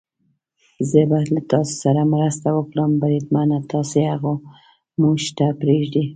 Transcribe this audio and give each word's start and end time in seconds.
زه 0.89 1.01
به 1.09 1.19
له 1.33 1.41
تاسو 1.51 1.73
سره 1.83 2.01
مرسته 2.13 2.49
وکړم، 2.53 2.91
بریدمنه، 3.01 3.57
تاسې 3.71 3.99
هغه 4.11 4.33
موږ 5.01 5.19
ته 5.37 5.45
پرېږدئ. 5.61 6.05